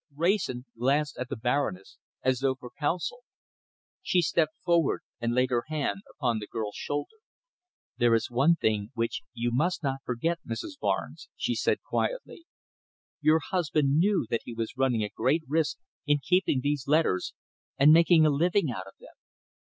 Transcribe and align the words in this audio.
Wrayson 0.15 0.65
glanced 0.75 1.19
at 1.19 1.29
the 1.29 1.35
Baroness 1.35 1.99
as 2.23 2.39
though 2.39 2.55
for 2.55 2.71
counsel. 2.79 3.19
She 4.01 4.23
stepped 4.23 4.55
forward 4.65 5.01
and 5.19 5.35
laid 5.35 5.51
her 5.51 5.65
hand 5.67 6.01
upon 6.09 6.39
the 6.39 6.47
girl's 6.47 6.73
shoulder. 6.75 7.17
"There 7.97 8.15
is 8.15 8.31
one 8.31 8.55
thing 8.55 8.89
which 8.95 9.21
you 9.35 9.51
must 9.51 9.83
not 9.83 10.01
forget, 10.03 10.39
Mrs. 10.43 10.79
Barnes," 10.79 11.29
she 11.35 11.53
said 11.53 11.83
quietly. 11.83 12.45
"Your 13.21 13.41
husband 13.51 13.99
knew 13.99 14.25
that 14.31 14.41
he 14.43 14.55
was 14.55 14.75
running 14.75 15.03
a 15.03 15.09
great 15.15 15.43
risk 15.47 15.77
in 16.07 16.17
keeping 16.17 16.61
these 16.61 16.87
letters 16.87 17.35
and 17.77 17.93
making 17.93 18.25
a 18.25 18.31
living 18.31 18.71
out 18.71 18.87
of 18.87 18.95
them. 18.99 19.13